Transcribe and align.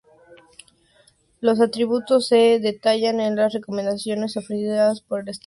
Los 1.41 1.61
atributos 1.61 2.27
se 2.27 2.59
detallan 2.59 3.19
en 3.19 3.35
las 3.35 3.53
recomendaciones 3.53 4.35
ofrecidas 4.35 5.01
por 5.01 5.19
el 5.19 5.29
estándar. 5.29 5.39